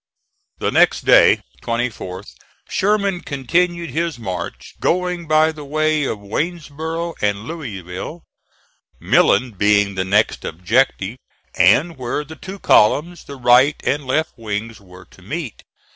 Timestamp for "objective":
10.43-11.19